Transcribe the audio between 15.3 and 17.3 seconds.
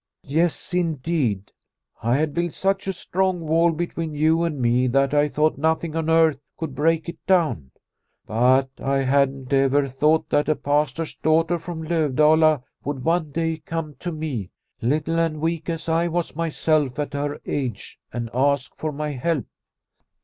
weak as I was myself at